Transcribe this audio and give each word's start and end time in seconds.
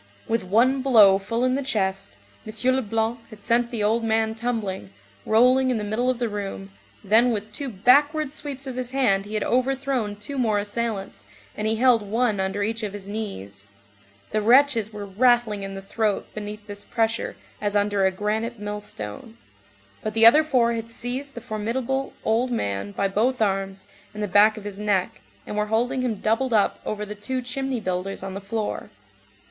With 0.27 0.43
one 0.43 0.81
blow 0.81 1.19
full 1.19 1.43
in 1.43 1.53
the 1.53 1.61
chest, 1.61 2.17
M. 2.47 2.73
Leblanc 2.73 3.19
had 3.29 3.43
sent 3.43 3.69
the 3.69 3.83
old 3.83 4.03
man 4.03 4.33
tumbling, 4.33 4.91
rolling 5.27 5.69
in 5.69 5.77
the 5.77 5.83
middle 5.83 6.09
of 6.09 6.17
the 6.17 6.27
room, 6.27 6.71
then 7.03 7.29
with 7.29 7.53
two 7.53 7.69
backward 7.69 8.33
sweeps 8.33 8.65
of 8.65 8.77
his 8.77 8.93
hand 8.93 9.25
he 9.25 9.35
had 9.35 9.43
overthrown 9.43 10.15
two 10.15 10.39
more 10.39 10.57
assailants, 10.57 11.25
and 11.55 11.67
he 11.67 11.75
held 11.75 12.01
one 12.01 12.39
under 12.39 12.63
each 12.63 12.81
of 12.81 12.93
his 12.93 13.07
knees; 13.07 13.67
the 14.31 14.41
wretches 14.41 14.91
were 14.91 15.05
rattling 15.05 15.61
in 15.61 15.75
the 15.75 15.83
throat 15.83 16.25
beneath 16.33 16.65
this 16.65 16.83
pressure 16.83 17.35
as 17.61 17.75
under 17.75 18.03
a 18.03 18.09
granite 18.09 18.57
millstone; 18.57 19.37
but 20.01 20.15
the 20.15 20.25
other 20.25 20.43
four 20.43 20.73
had 20.73 20.89
seized 20.89 21.35
the 21.35 21.41
formidable 21.41 22.13
old 22.25 22.49
man 22.49 22.91
by 22.91 23.07
both 23.07 23.39
arms 23.39 23.87
and 24.15 24.23
the 24.23 24.27
back 24.27 24.57
of 24.57 24.63
his 24.63 24.79
neck, 24.79 25.21
and 25.45 25.55
were 25.55 25.67
holding 25.67 26.01
him 26.01 26.15
doubled 26.15 26.53
up 26.53 26.79
over 26.87 27.05
the 27.05 27.13
two 27.13 27.39
"chimney 27.39 27.79
builders" 27.79 28.23
on 28.23 28.33
the 28.33 28.41
floor. 28.41 28.89